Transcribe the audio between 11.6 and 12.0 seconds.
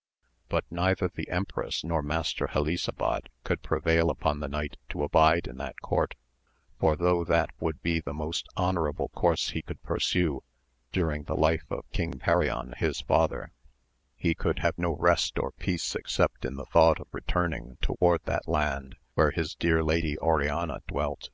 of